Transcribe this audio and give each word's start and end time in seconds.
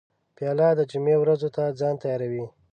پیاله 0.35 0.67
د 0.75 0.81
جمعې 0.91 1.15
ورځو 1.19 1.49
ته 1.55 1.63
ځان 1.79 1.95
تیاروي. 2.03 2.45